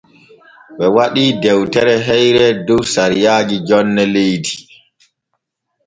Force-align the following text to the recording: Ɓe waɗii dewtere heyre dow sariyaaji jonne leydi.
Ɓe 0.77 0.85
waɗii 0.95 1.31
dewtere 1.41 1.95
heyre 2.07 2.45
dow 2.65 2.81
sariyaaji 2.93 3.57
jonne 3.67 4.03
leydi. 4.13 4.53